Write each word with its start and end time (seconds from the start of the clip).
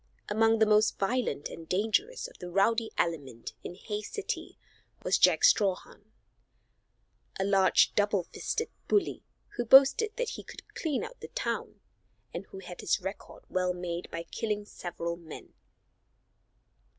Among 0.29 0.57
the 0.57 0.65
most 0.65 0.97
violent 0.97 1.47
and 1.49 1.69
dangerous 1.69 2.27
of 2.27 2.39
the 2.39 2.49
rowdy 2.49 2.89
element 2.97 3.53
in 3.63 3.75
Hays 3.75 4.09
City 4.11 4.57
was 5.03 5.19
Jack 5.19 5.43
Strawhan, 5.43 6.05
a 7.39 7.43
large, 7.45 7.93
double 7.93 8.23
fisted 8.23 8.71
bully 8.87 9.23
who 9.57 9.63
boasted 9.63 10.11
that 10.15 10.29
he 10.29 10.43
could 10.43 10.73
clean 10.73 11.03
out 11.03 11.19
the 11.19 11.27
town, 11.27 11.81
and 12.33 12.47
who 12.47 12.57
had 12.57 12.81
his 12.81 12.99
record 12.99 13.43
well 13.47 13.75
made 13.75 14.09
by 14.09 14.23
killing 14.23 14.65
several 14.65 15.17
men. 15.17 15.53